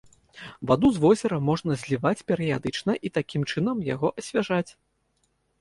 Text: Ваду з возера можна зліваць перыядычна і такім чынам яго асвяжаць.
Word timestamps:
Ваду 0.71 0.87
з 0.95 1.01
возера 1.03 1.37
можна 1.49 1.77
зліваць 1.83 2.25
перыядычна 2.31 2.97
і 3.09 3.13
такім 3.19 3.47
чынам 3.55 3.77
яго 3.93 4.07
асвяжаць. 4.23 4.67